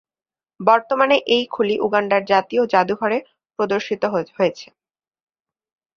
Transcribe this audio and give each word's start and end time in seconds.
বর্তমানে 0.59 1.15
এই 1.27 1.43
খুলি 1.51 1.75
উগান্ডার 1.79 2.21
জাতীয় 2.25 2.63
জাদুঘরে 2.73 3.17
প্রদর্শিত 3.59 4.03
হয়েছে। 4.13 4.67